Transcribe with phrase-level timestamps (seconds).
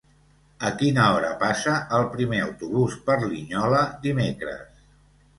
[0.67, 4.81] A quina hora passa el primer autobús per Linyola dimecres?